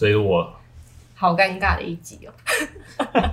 [0.00, 0.50] 所以我
[1.14, 2.32] 好尴尬的一集哦。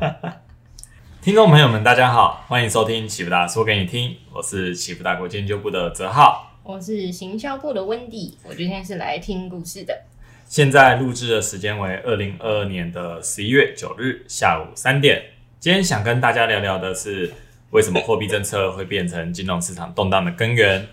[1.24, 9.98] 听众朋友们，大家好，欢迎收听启福大说给你听，我是启福大国研究部的泽浩，我是行销部的温迪，我今天是来听故事的。
[10.50, 15.24] 现在录制的时间为二零二二年的十一月九日下午三点。
[15.62, 17.34] 今天想跟大家聊聊的是，
[17.72, 20.86] 为什么货币政策会变成金融市场动荡的根源？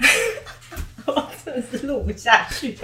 [1.04, 2.78] 我真的是录不下去。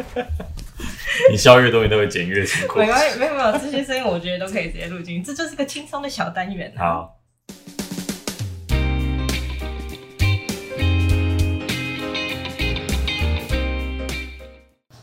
[1.30, 2.78] 你笑越多，你都会剪越辛苦。
[2.78, 6.72] 没关系，没有没有，这些声音我觉得都可以直接录进去，这就是个轻松的小单元。
[6.76, 7.14] 好。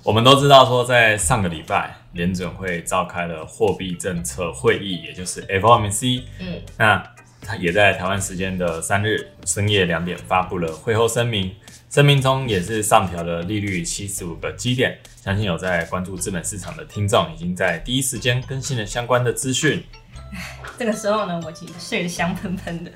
[0.04, 6.21] 我们都知道说，在上个礼拜，联准会召开了货币政策会议，也就是 FOMC。
[6.40, 7.04] 嗯，那
[7.41, 11.55] 他也在台湾时间的三日深夜两点发布了会后声明，
[11.90, 14.99] 声明中也是上调了利率七十五个基点。
[15.25, 19.84] 相信有在关注资本市场的听众，已经在第一时间更新了相关的资讯。
[20.77, 22.91] 这个时候呢，我其实睡得香喷喷的。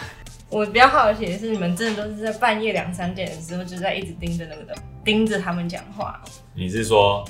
[0.48, 6.18] 我比较好奇的是，你们真的都是在半夜两三点的时候，就在一直盯着那个的，盯着他们讲话。
[6.54, 7.22] 你是说？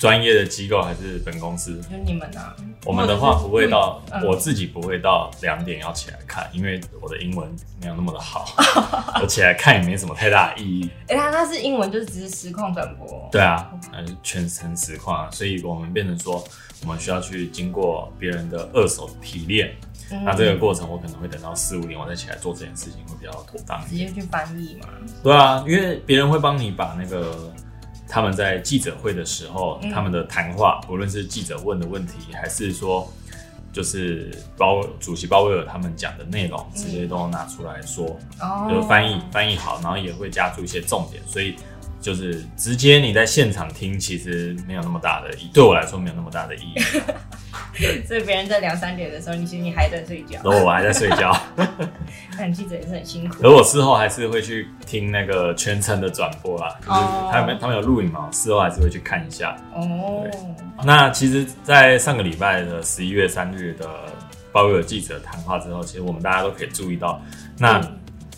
[0.00, 1.78] 专业的机构还是本公司？
[1.82, 2.56] 就你们啊。
[2.86, 7.46] 我们的话不会到，我自己不会到两点要起来看，因为我的英文
[7.82, 8.46] 没有那么的好，
[9.20, 10.88] 我起来看也没什么太大的意义。
[11.08, 13.28] 哎，他那是英文，就是只是实况转播。
[13.30, 16.42] 对啊，嗯，全程实况，所以我们变成说，
[16.80, 19.76] 我们需要去经过别人的二手提炼。
[20.24, 23.86] 那这个过程我可能会等到四五点，我再起来做这件事情会比较妥当。
[23.86, 24.88] 直接去翻译嘛？
[25.22, 27.52] 对啊，因为别人会帮你把那个。
[28.10, 33.10] 他们在记者会的时候，他们的谈话，无论是记者问的问题，还是说
[33.72, 38.18] 就是包主席鲍威尔他们讲的内容，直接都拿出来说，
[38.68, 41.54] 就翻译翻译好，然后也会加注一些重点，所以。
[42.02, 46.80] 就是直接你在现场听，其实没有那么大的意，对我来说没有那么大的意义。
[48.06, 50.40] 所以别人在两三点的时候，你其实你还在睡觉。
[50.44, 51.36] 然后我还在睡觉。
[52.36, 53.36] 看记者也是很辛苦。
[53.42, 59.56] 而我事后还是会去听那个全程的转播啦，就是他们他们有录影嘛，事后还是会去看一下。
[59.74, 60.26] 哦。
[60.84, 63.88] 那其实，在上个礼拜的十一月三日的
[64.52, 67.20] 鲍威尔记者谈话之后，其实我们大家都可以注意到，
[67.58, 67.80] 那。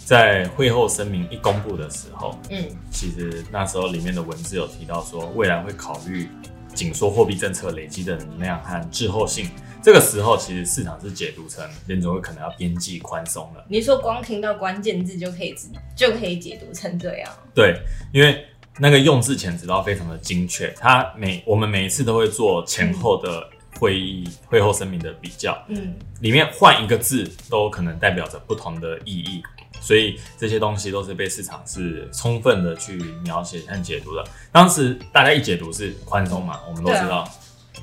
[0.05, 2.59] 在会后声明一公布的时候，嗯，
[2.91, 6.29] 其实那时候里面的文字有提到说，未来会考虑
[6.75, 9.49] 紧缩货币政策累积的能量和滞后性。
[9.83, 13.65] 这个时候，其实市场是解读成联总会可能要边际宽松了。
[13.69, 15.55] 你说光听到关键字就可以
[15.97, 17.29] 就可以解读成这样？
[17.53, 17.81] 对，
[18.13, 18.47] 因为
[18.79, 23.45] 那个用字遣词都非常的精确，它每我们每一次都会做前后的
[23.81, 29.43] 会议会后声明的比较，嗯，里面换一个字都可能代表着不同的意义。
[29.81, 34.25] 所以这些东西都是被市场是充分的去描写和解读的。
[34.51, 37.29] 当时大家一解读是宽松嘛，我们都知道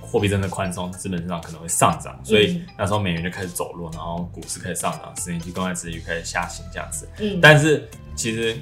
[0.02, 7.10] 货币真的宽松，资本市场可能会上涨，所以那时候美元就开始走弱，然后股市开始上涨，十年期公债值率开始下行这样子。
[7.20, 8.56] 嗯，但是其实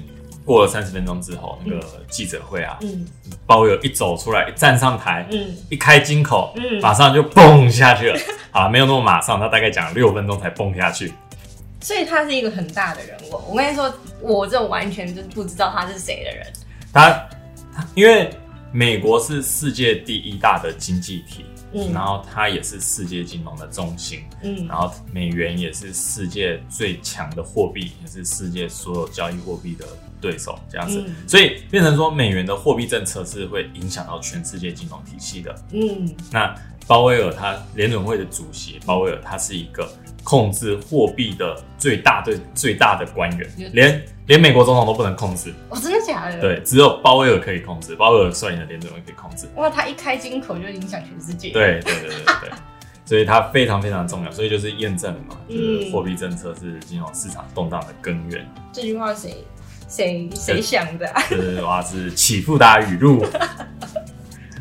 [0.44, 3.06] 过了三十分钟之后，那个记者会啊，嗯，
[3.46, 8.18] 鲍威尔一走出来，一站上台，嗯，一开金口，嗯，马上就蹦下去了。
[8.50, 11.12] 啊，没有那么马上，他大概讲了六分钟才蹦下去。
[11.88, 13.40] 所以他是一个很大的人物。
[13.48, 13.90] 我跟你说，
[14.20, 16.46] 我这完全就不知道他是谁的人。
[16.92, 17.08] 他，
[17.74, 18.28] 他因为
[18.70, 29.86] 美国是世界第一大的经济体，嗯，然后它也是世界金融的中心，嗯，然后美元也是世界最强的货币，也是世界所有交易货币的
[30.20, 35.54] 对手，这样子，所以变成说美元的货币政策是会影响到全世界金融体系的。
[35.72, 36.54] 嗯，那
[36.88, 39.88] 鲍威尔他联准会的主席鲍威尔，他是一个。
[40.24, 45.54] 控制货币的最大最最大的官员，连连美国总统都不能控制。
[45.70, 46.38] 哦，真的假的？
[46.38, 49.48] 对，只有鲍威尔可以控制，鲍威尔率领的联准会可以控制。
[49.56, 51.48] 哇，他一开金口就影响全世界。
[51.48, 52.50] 对对对对对，
[53.06, 58.46] 所以他非常非常重要，所以就是验证了嘛，就是货币政策是金融市场动荡的根源。
[58.70, 59.42] 这句话谁
[59.88, 61.10] 谁谁想的？
[61.26, 63.24] 是哇，是启富达语录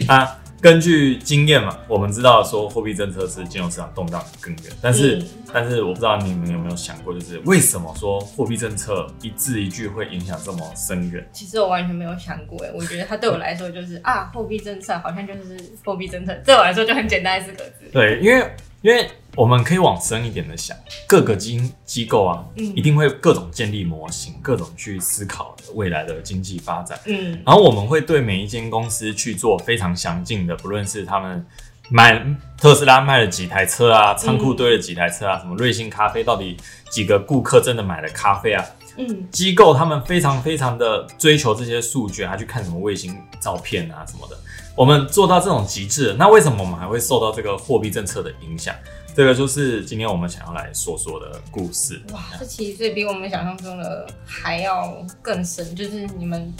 [0.07, 0.37] 啊。
[0.59, 5.23] 根据经验嘛，我们知道说货币政策是金融市场动荡的根源，但是
[5.53, 11.25] 但是我不知道你们有没有想过，就是为什么说货币政策一字一句会影响这么深远？
[11.31, 17.89] 其实我完全没有想过，哎，我觉得它对我来说就是啊，货币政策好像就是货币政策，对我来说就很简单四个字。
[17.91, 18.43] 对，因为
[18.87, 19.09] 因为。
[19.35, 20.75] 我们可以往深一点的想，
[21.05, 26.99] 各个经机构啊，一定会各种建立模型，各种去思考未来的经济发展。
[27.05, 31.45] 嗯，然后我们会对每一间公司去做非常详尽的，不论是他们
[31.91, 32.19] 卖
[32.57, 36.57] 特斯拉卖了几台车啊，仓库堆了几台车啊，什么瑞幸咖啡到底
[36.89, 38.65] 几个顾客真的买了咖啡啊，
[38.97, 44.37] 嗯，机构他们非常非常的追求这些数据，他去看什么卫星照片啊什么的。
[44.75, 48.75] 我们做到这种极致，那为什么我们还会受到这个货币政策的影响？
[49.15, 52.01] 这个就是今天我们想要来说说的故事。
[52.11, 56.53] 哇，这其实比我们想象中的还要更深，就是你们。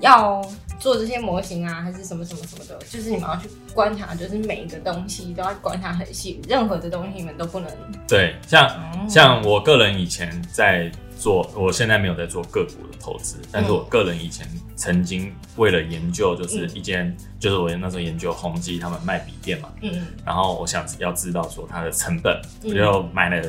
[0.00, 0.42] 要
[0.80, 7.70] 做这些模型啊，还是什么什么什么的，就是你们要去观察，就是每一个东西都要观察很细，任何的东西你们都不能。
[8.08, 8.66] 对，像
[9.06, 10.90] 像我个人以前在
[11.22, 23.48] 做，我现在没有在做个股的投资，但是我个人以前曾经为了研究，就是一间，就是我那时候研究宏基他们卖笔电嘛，嗯嗯，然后我想要知道说它的成本，我就买了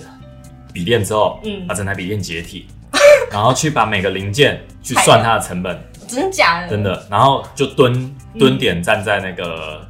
[0.71, 2.67] 笔电之后，嗯，把整台笔电解体，
[3.31, 5.81] 然后去把每个零件去算它的成本。
[6.07, 6.69] 真假的？
[6.69, 9.87] 真的，然后就蹲蹲点站在那个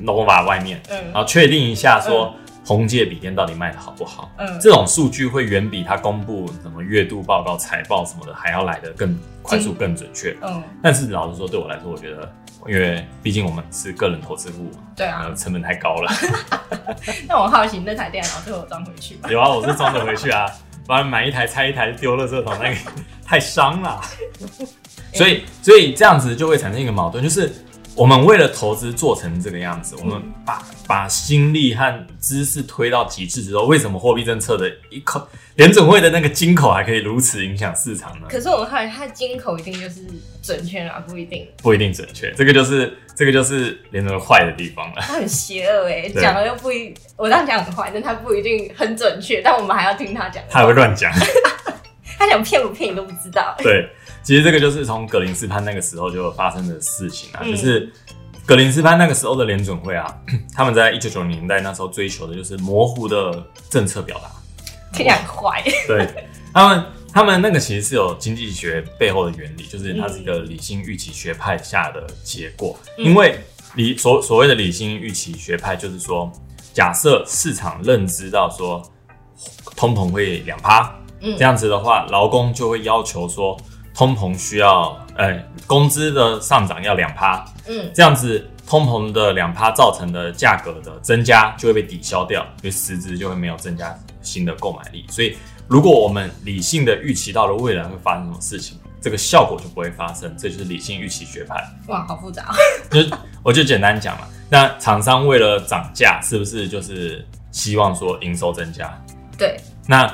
[0.00, 2.32] nova 外面，嗯，然后确定一下说
[2.66, 4.28] 红界笔电到底卖的好不好？
[4.38, 10.36] 嗯，这种数据会远比他公布什么月度报告、财报什么的还要来的更快速、更准确。
[10.42, 12.28] 嗯，但是老实说，对我来说，我觉得，
[12.66, 16.10] 因为毕竟我们是个人投资户，对啊，成本太高了。
[17.28, 19.28] 那我好奇那台电脑最后装回去吗？
[19.30, 20.50] 有啊，我是装得回去啊，
[20.84, 22.76] 不然买一台拆一台丢了这桶，那个
[23.24, 24.00] 太伤了。
[25.14, 27.50] 所以，所以这样子就会产生一个矛盾，就是
[27.96, 38.26] 我们为了投资做成这个样子，我们把把心力和知识推到极致之后，为什么货币政策的一口联准会的那个金口还可以如此影响市场呢？
[38.28, 40.04] 可是我们看它金口一定就是
[40.42, 42.30] 准确啊，不一定，不一定准确。
[42.32, 44.96] 这个就是这个就是联准会坏的地方了。
[45.00, 50.44] 他很邪恶哎，讲了又不一，我这样讲很坏，但他不一定很准确，但我们还要听他讲。
[50.50, 51.10] 他还会乱讲，
[52.18, 53.54] 他想骗不骗你都不知道。
[53.58, 53.88] 对。
[54.26, 57.88] 其实这个就是从格林斯潘那个时候就发生的事情啊，就是
[58.44, 60.04] 格林斯潘那个时候的联准会啊，
[60.52, 64.28] 他们在一九九零年代那时候追求的就是模糊的政策表达，
[64.92, 65.62] 听起来坏。
[65.86, 66.08] 对，
[66.52, 72.76] 他们他们那个其实是有经济学背后的原理，就是它是一个理性预期学派下的结果。
[72.98, 73.38] 因为
[73.76, 76.32] 理所所谓的理性预期学派，就是说
[76.74, 78.82] 假设市场认知到说
[79.76, 83.56] 通膨会两趴，这样子的话，劳工就会要求说。
[83.96, 95.06] 通膨需要，呃，工资的上涨要两趴，嗯，这样子通膨的两趴造成的价格的增加就会被抵消掉，所以实质就会没有增加新的购买力。
[95.08, 95.34] 所以，
[95.66, 100.36] 如果我们理性的预期到了未来会发生什么事情，这个效果就不会发生。
[100.36, 101.56] 这就是理性预期学派。
[101.86, 102.54] 哇，好复杂。
[102.90, 103.00] 就
[103.42, 108.92] 我就简单讲嘛，那厂商为了涨价，是不是就是希望说营收增加？
[109.38, 109.58] 对。
[109.88, 110.06] 那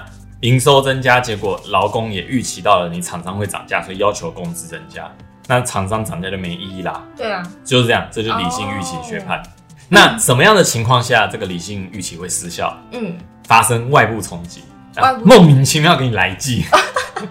[0.43, 5.11] 营收增加，结果劳工也预期到了你厂商会涨价，所以要求工资增加。
[5.47, 7.03] 那厂商涨价就没意义啦。
[7.17, 9.41] 对啊，就是这样，这就理性预期学派。
[9.89, 12.77] 那什么样的情况下这个理性预期会失效？
[12.91, 13.17] 嗯，
[13.47, 14.63] 发生外部冲击，
[15.25, 16.65] 莫名其妙给你来一记。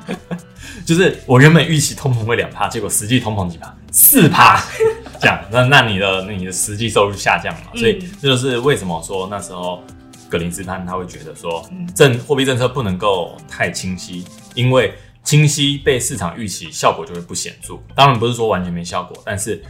[0.86, 3.74] 就是我原本预期通膨会两趴，结果实际通膨几趴？
[3.92, 4.64] 四趴。
[5.20, 9.84] 这样，那那你的你的实际收入下降了，所以这就是为什么说那时候。
[10.32, 14.24] 格林斯潘他会觉得说，政货币政策不能够太清晰，
[14.56, 14.94] 因为
[15.24, 17.78] 清晰被市场预期，效果就会不显著。
[17.94, 19.62] 当然不是说完全没效果，但是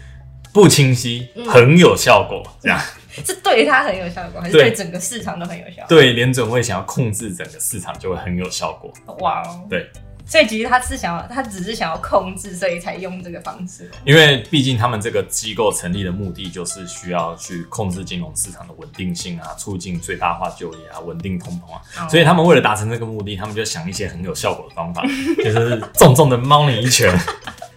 [0.53, 2.43] 不清晰很有效果。
[2.61, 2.79] 这样
[3.25, 5.83] 是对他很有效果，还是对整个市场都很有效？
[5.89, 8.93] 对联准会想要控制整个市场，就会很有效果。
[9.19, 9.89] 哇，对。
[10.31, 13.91] 所以其实他是想要，他只是想要控制，所以才用这个方式。
[14.05, 22.07] 因为毕竟他们这个机构成立的目的就是需要去控制金融市场的稳定性啊，促进最大化就业啊，稳定通膨啊。
[22.07, 25.03] 所以他们为了达成这个目的，他们就想一些很有效果的方法，
[25.43, 27.13] 就是重重的猫你一拳，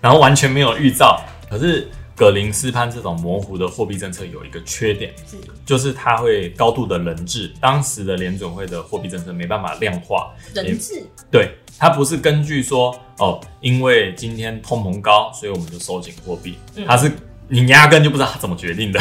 [0.00, 1.20] 然后完全没有预兆。
[1.50, 1.88] 可是。
[2.16, 7.52] 格林斯潘这种模糊的货币政策有一个缺点，是就是它会高度的人质。
[7.60, 16.58] 当时的联准会的货币政策没办法量化人质，对，它不是根据说哦，因为今天通膨高，所以我们就收紧货币。
[16.86, 17.10] 它是
[17.48, 19.00] 你压根就不知道他怎么决定的。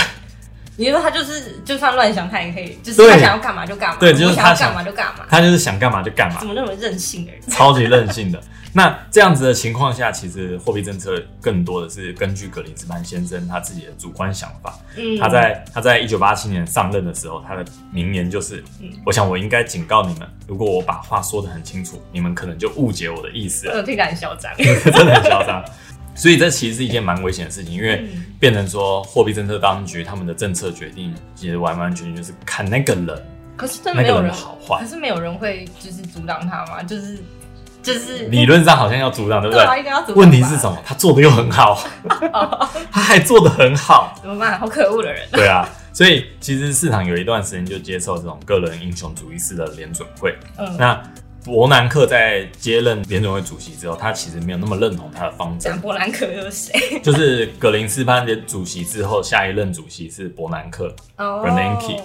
[0.75, 6.39] 你说他就是就算乱想，他也可以，就是他想要干嘛就干嘛，对，就是他想干嘛就干嘛，他就是想干嘛就干嘛。
[6.39, 7.41] 怎么那么任性的人？
[7.47, 8.41] 超级任性的。
[8.75, 14.79] 那这样子的情况下，其实货币政策更多的是根据格林斯潘先生他自己的主观想法。
[14.97, 18.63] 嗯，他在他在一九八七年上任的时候，他的名言就是
[19.05, 25.63] ：“我想我应该警告你们，如果我把话说得很清楚，你们可能就误解我的意思。”听起来很嚣张， 真的很嚣张。
[26.15, 28.07] 所以这其实是一件蛮危险的事情，因为
[28.39, 33.23] 变成说货币政策当局他们的政策决定，其实完完全全就是看那个人。
[33.55, 36.81] 可是真的没有人好坏，可是没有人会就是阻挡他吗？
[36.81, 37.19] 就是。
[37.83, 39.63] 就是理论上好像要阻挡，对不对？
[39.77, 40.03] 应该要。
[40.15, 40.75] 问题是什么？
[40.85, 41.83] 他做的又很好，
[42.89, 44.57] 他还做的很好，怎么办？
[44.57, 45.27] 好可恶的人。
[45.33, 50.33] 对啊，所以其实市场有一段时间就接受这种个人英雄主义式的联准会。
[50.57, 51.03] 嗯，那
[51.43, 55.77] 伯南克在接任联准会主席之后，他其实没有那么认同他的方针。
[55.81, 57.01] 伯南克又是谁？
[57.03, 61.99] 就是格林斯潘的主席之后，下一任主席是伯南克 （Bernanke）。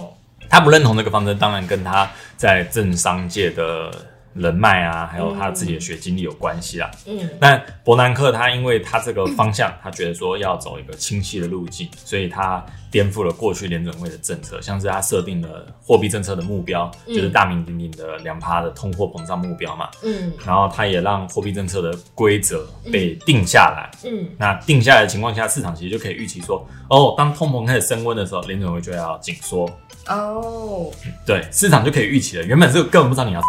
[0.50, 3.92] 他不认同这个方针，当然跟他在政商界的。
[4.38, 6.90] 人脉啊，还有他自己的学经历有关系啦。
[7.06, 19.88] 嗯，那伯南克他因为他这个方向，他觉得说要走一个清晰的路径，所以他颠覆了过去联准会的政策，像是他设定了货币政策的目标，就是大名鼎鼎的两趴的通货膨胀目标嘛。
[20.02, 23.90] 嗯，然后他也让货币政策的规则被定下来。
[24.08, 29.68] 嗯，那定下来的情况下，市场其实就可以预期说，哦，当通膨开始升温的时候，联准会就要紧缩。
[30.06, 30.90] 哦，
[31.26, 32.44] 对，市场就可以预期了。
[32.44, 33.42] 原本这个根本不知道你要。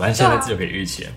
[0.00, 1.10] 但现在这就可以预期了。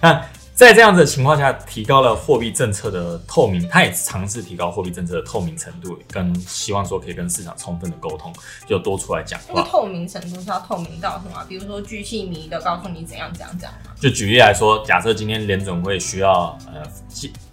[0.00, 0.22] 那
[0.54, 8.30] 在这样子的情况下，提高了货币政策的透明，他也尝试提高货币政策的透明程度，跟希望说可以跟市场充分的沟通，
[8.68, 9.46] 就多出来讲话。
[9.54, 11.42] 那个透明程度是要透明到什么？
[11.48, 13.92] 比如说巨细靡的告诉你怎样怎样讲吗？
[13.98, 16.82] 就举例来说，假设今天联总会需要呃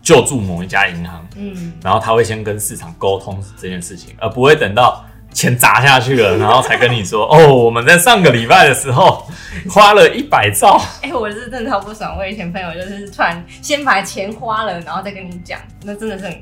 [0.03, 5.01] 救助某一家银行，嗯，然后他会先跟市场沟通这件事情，而不会等到。
[5.33, 9.27] 钱砸下去了，然后才跟你说哦，我们在上个礼拜的时候
[9.69, 10.81] 花了一百兆。
[11.01, 12.17] 哎，我是真的超不爽。
[12.17, 16.41] 我以前朋友就是突然先把钱花了，然后再跟你讲，那真的是很。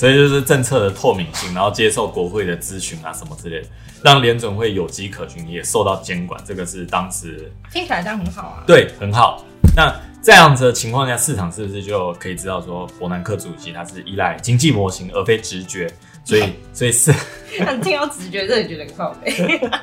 [0.00, 3.68] 所以就是政策的透明性，然后接受国会的咨询啊什么之类的，
[4.02, 6.40] 让联准会有机可循，也受到监管。
[6.44, 8.64] 这个是当时听起来这样很好啊。
[8.66, 9.44] 对，很好。
[9.76, 15.88] 那这样子的情况下，市场是不是就可以知道说，伯南克主席他是依赖经济模型而非直觉？
[16.24, 17.12] 所以，所以是。
[17.54, 19.30] 你听到直觉，真的觉得很靠背。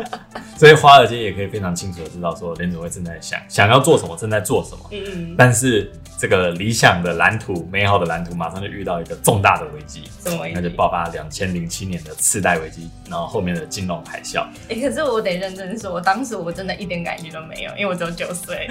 [0.60, 4.90] 所以华尔街也可以非常清楚的知道，说联储会正在想想要做什么，正在做什么。
[4.92, 5.36] 嗯嗯。
[5.38, 10.04] 但是这个理想的蓝图、美好的蓝图，马上就遇到一个重大的危机。
[10.22, 10.46] 什么？
[10.54, 14.46] 那就爆发两千零七年的次贷危机，然后后面的金融海啸。
[14.68, 18.68] 哎，可是我得认真说，当时我真的一点感觉都没有，因为我只有九岁。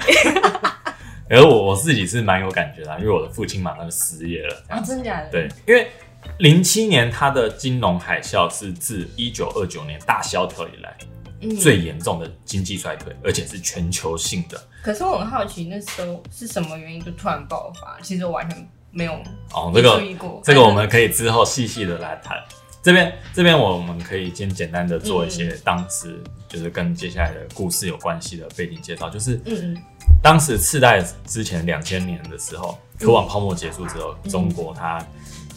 [1.27, 4.63] 而我我自己是蛮有感觉的，因为我的父亲马上就失业了。
[4.67, 5.29] 啊，真的假的？
[5.31, 5.89] 对，因为。
[6.41, 10.97] 零七年，它的金融海啸是自一九二九年大萧条以来
[11.59, 14.59] 最严重的经济衰退，而且是全球性的。
[14.81, 17.99] 可是我很好奇，那时候是什么原因就突然爆发？
[18.01, 19.13] 其实我完全没有
[19.53, 20.01] 哦，这个
[20.43, 22.35] 这个我们可以之后细细的来谈。
[22.81, 26.19] 这边这边我们可以先简单的做一些当时
[26.49, 29.77] 就是跟接下来的故事有关系的背景介绍，就是嗯嗯，
[30.23, 34.99] 当时次贷之前两千年的时候，科网泡沫结束之后，中国它。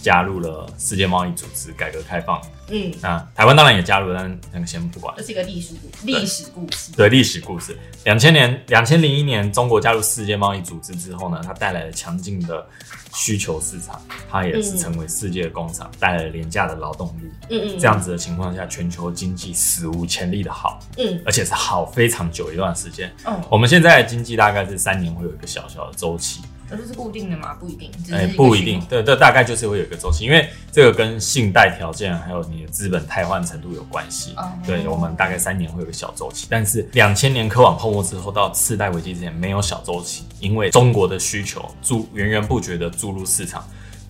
[0.04, 2.38] 加入了世界贸易组织，改革开放。
[2.68, 5.14] 嗯，那台湾当然也加入，但那个先不管。
[5.16, 6.92] 这是一个历史故历史故事。
[6.92, 7.78] 对历史故事。
[8.04, 12.66] 两千年，两千零一年，中国加入世界贸易组织之后呢，它带来了强劲的
[13.14, 13.99] 需求市场，
[14.30, 17.30] 它也是成为世界的工厂，带来了廉价的劳动力。
[17.49, 17.78] 嗯嗯。
[17.78, 20.80] 这样子的情况下，全球经济史无前例的好。
[20.99, 21.18] 嗯。
[21.25, 23.11] 而且是好非常久一段时间。
[23.25, 23.42] 嗯。
[23.50, 26.42] 我们现在的经济大概是三年会有一个小小的周期。
[26.76, 27.54] 这是固定的吗？
[27.54, 27.90] 不一定。
[28.12, 28.80] 哎，不一定。
[28.88, 34.34] 对，这大概就是会有一个周期，因为这个跟信贷条件还有你的资本汰换程度有关系。
[34.66, 43.64] 对，我们大概三年会有个小周期，但是两千年科网泡沫之后到次贷危机之前没有小周期，因为中国的需求注源源不绝的注入市场。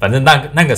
[0.05, 0.77] 反正那个那个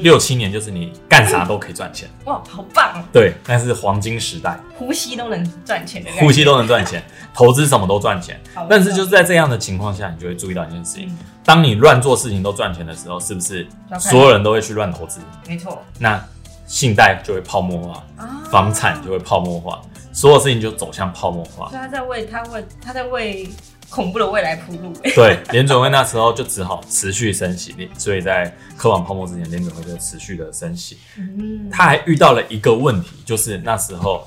[0.00, 2.08] 六七年就是你干啥都可以赚钱。
[2.24, 3.00] 哇，好棒！
[3.12, 7.00] 对，那是黄金时代，呼吸都能赚钱的，呼吸都能赚钱。
[7.32, 13.64] 投资什么都赚钱，但是就是在这样的情况下，你就会注意到一件事情：当你乱做事情都赚钱的时候，是不是
[14.00, 15.20] 所有人都会去乱投资？
[15.46, 15.80] 没错。
[16.00, 16.20] 那
[16.66, 18.02] 信贷就会泡沫化，
[18.50, 19.80] 房产就会泡沫化，
[20.12, 21.68] 所有事情就走向泡沫化。
[21.68, 23.48] 所以他在为他为他在为
[23.90, 24.92] 恐怖的未来铺路。
[25.14, 30.98] 对，联准会那时候就只好持续升息，所以在科网泡沫之前，联准会就持续的升息。
[31.18, 34.26] 嗯，他还遇到了一个问题，就是那时候。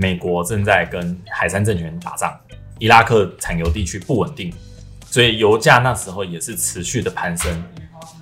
[0.00, 2.32] 美国正在跟海山政权打仗，
[2.78, 4.54] 伊拉克产油地区不稳定，
[5.10, 7.64] 所以油价那时候也是持续的攀升。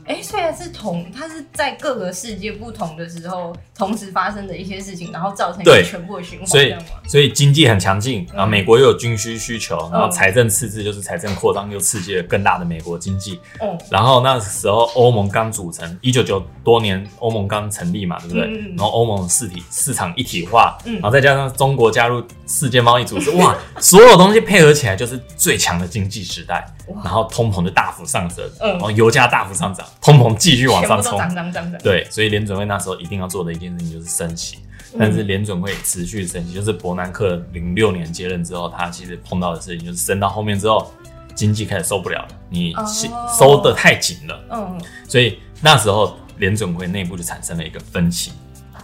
[0.06, 6.74] 哎，虽然是同，它是在各个世界不同的时候同时发生的一些事情，然后造成全部的循环，所以
[7.08, 13.40] 所以经济很强劲，然后美国又有军需需求，然后财政赤字就是财政扩张又刺激了更大的美国经济。
[13.60, 18.48] 嗯，然后那时候欧盟刚组成，一九九多年欧盟刚成立嘛，对不对？
[18.76, 26.64] 然后欧盟市体市场一体化，然后再加上中国加入世界贸易组织，哇，所有东西配合起来就是最强的经济时代。
[27.02, 31.18] 然后通膨就大幅上升，然后油价大幅上涨，通膨继续往上冲。
[31.82, 34.58] 对，所以联准会那时候一定要做的一件事情就是升息，
[34.98, 40.92] 但是联准会持续升息，就是伯南克零六年接任之后，他其实碰到的事情就是升到后面之后，
[41.34, 42.74] 经济开始受不了了，你
[43.38, 44.44] 收的太紧了。
[44.50, 48.32] 嗯，所以那时候联准会内部就产生了一个分歧。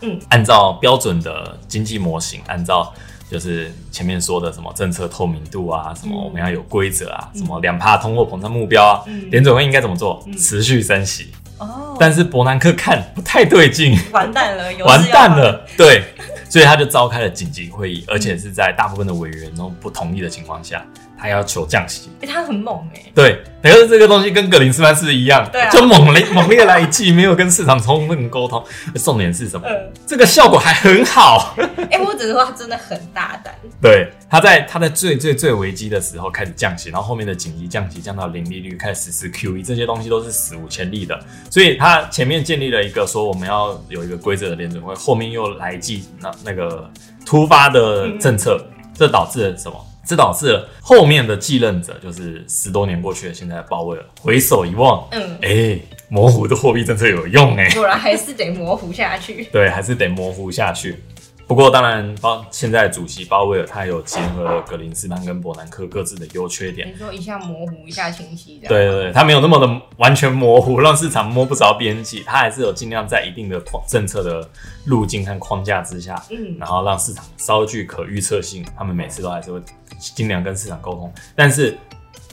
[0.00, 2.92] 嗯，按照标准的经济模型，按照
[3.32, 10.22] 就是前面说的什么政策透明度啊，什么我们要有规则啊，什么两帕通货膨胀目标啊，联准会应该怎么做？
[10.38, 11.32] 持续升息。
[11.56, 16.02] 哦，但是伯南克看不太对劲，完蛋了，完蛋了，对，
[16.50, 20.84] 所以他就召开了紧急会议，而且是在大部分的委员都不同意的情况下。
[21.23, 23.02] 他要求降息，哎，他很猛哎。
[23.14, 28.62] 对，可是这个东西跟格林斯潘是一样，对，就猛烈 猛烈来一记，没有跟市场充分沟通。
[28.97, 29.64] 重点是什么？
[30.05, 31.55] 这个效果还很好。
[31.93, 33.55] 哎，我只是说他真的很大胆。
[33.81, 41.17] 对，他在他在最最最危机的时候开始降息，然后后面的紧急降息降到零利率，开始实施 QE，这些东西都是史无前例的。
[41.49, 46.91] 所以他前面建立了一个说我们要有一个规则的联准会，后面又来一记那那个
[47.25, 48.61] 突发的政策，
[48.93, 49.87] 这导致了什么？
[50.04, 55.78] 这导致了后面的继任者，就是十多年过去了，现在鲍威尔回首一望，嗯，哎，
[56.09, 59.44] 模糊的货币政策有用哎，果然还是得模糊下去。
[59.52, 61.02] 对，还是得模糊下去。
[61.44, 66.90] 不过，当然，包现在主席鲍威尔他有结合了格林斯潘跟伯南克各自的优缺点。
[66.90, 72.23] 你说一下模糊，一下清晰，对对对，他没有那么的完全模糊，让市场摸不着边际。
[72.25, 74.49] 他还是有尽量在一定的政策的
[74.87, 78.64] 路径和框架之下，嗯，然后让市场稍具可预测性。
[78.75, 79.61] 他们每次都还是会
[79.99, 81.76] 尽量跟市场沟通，但是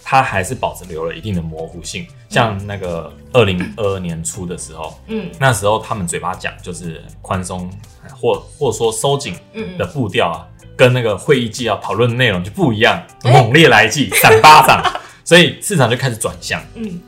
[0.03, 2.05] 他还是保持留了一定的模糊性。
[2.29, 7.69] 像那个二零二二年初的时候，嗯，那时候他们嘴巴讲就是宽松。
[8.19, 9.35] 或或说收紧
[9.77, 14.81] 的步调啊，跟那个会议纪要讨论的内容就不一样，猛烈来记，闪巴掌，
[15.23, 16.59] 所以市场就开始转向。
[16.73, 16.99] 嗯，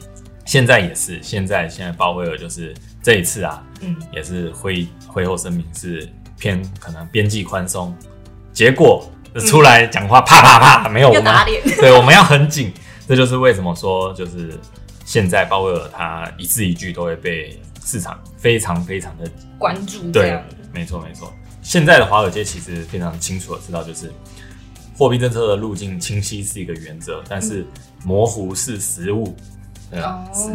[0.45, 7.95] 现在也是，现在现在鲍威尔就是这一次啊，嗯，也是会会后声明是偏可能边际宽松，
[8.53, 9.09] 结果
[9.39, 11.33] 出来讲话啪啪啪，没有 我们
[11.79, 12.73] 对，我们要很紧，
[13.07, 14.59] 这就是为什么说就是
[15.05, 20.39] 现在鲍威尔他一字一句都会被市场非常非常的关注，对。
[20.73, 24.09] 没错没错，现在的华尔街其实非常清楚的知道，就是
[24.97, 27.65] 货币政策的路径清晰是一个原则，但是
[28.05, 29.35] 模糊是实物，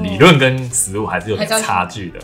[0.03, 2.19] 理论跟实物还是有点差距的。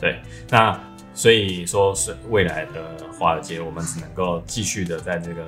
[0.00, 0.18] 对，
[0.48, 0.78] 那
[1.12, 5.46] 所以说是未来的华尔街，我们只能够继续的在这个，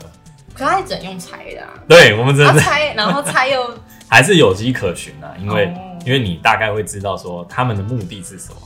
[0.57, 8.57] 可他只能用猜的啊，对我们只能猜，然后猜又 还是有迹可循啊，因为因为你大概会知道说他们的目的是什么。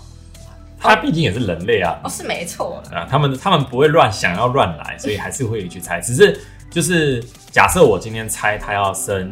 [0.83, 6.00] 他毕竟也是人类啊，哦，是没错啊，他们他们不会乱想要乱来，所以还是会去猜。
[6.00, 9.31] 只是就是假设我今天猜他要升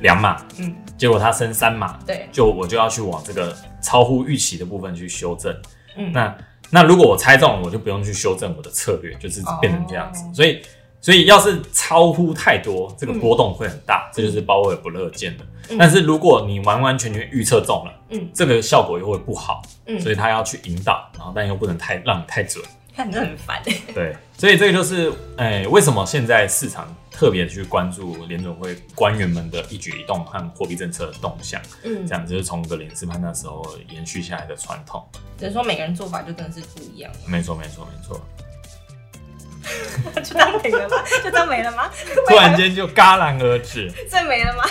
[0.00, 5.54] 两码，嗯，结果他升三码，对，就我就要去往这个超乎预期的部分去修正。
[5.96, 6.36] 嗯，那
[6.70, 10.24] 那如果我猜中，我就不用去修正我的策略，就是变成这样子。
[10.34, 10.60] 所以。
[11.00, 15.44] 所以，要是超乎太多，这个波动会很大，这就是鲍威尔不乐见的。
[15.78, 22.64] 但是，如果你完完全全预测中了，嗯，这个效果又会不好，嗯，所以他要去引导，然后但又不能太让你太准，
[22.96, 23.62] 看着很烦。
[23.94, 31.60] 对，所以这个就是，哎，为什么现在市场特别去关注联总会官员们的一举一动和货币政策的动向？
[31.84, 35.06] 嗯，这样就是从格林斯潘那时候延续下来的传统。
[35.38, 37.12] 只是说每个人做法就真的是不一样。
[37.26, 38.20] 没错，没错，没错。
[40.22, 40.96] 就当没了吗？
[41.24, 41.90] 就当没了吗？
[42.28, 44.64] 突然间就戛然而止， 这没了吗？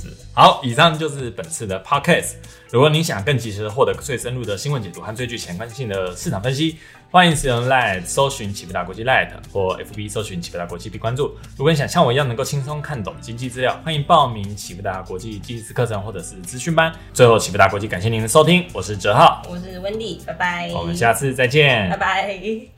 [0.00, 0.08] 是。
[0.34, 2.34] 好，以上就是本次的 podcast。
[2.70, 6.76] 如果您想更及时的获得最深入的新闻解读和最具前观性的市场分析，
[7.10, 11.34] 欢迎使用 Light 搜寻启富达国际 Light 或 FB 搜寻启富达国际并关注。
[11.56, 16.92] 如果你想像我一样能够轻松看懂经济资料，欢迎报名启富达国际第一次课程或者是资讯班。
[17.14, 20.70] 最后，启富达国际感谢您的收听，我是哲浩，我是温迪，拜拜。
[20.74, 22.77] 我们下次再见，拜拜。